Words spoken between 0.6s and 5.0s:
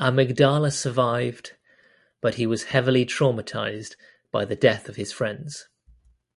survived, but he was heavily traumatized by the death of